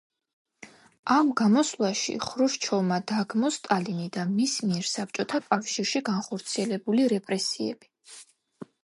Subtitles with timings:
[1.15, 7.91] ამ გამოსვლაში ხრუშჩოვმა დაგმო სტალინი და მის მიერ საბჭოთა კავშირში განხორციელებული რეპრესიები.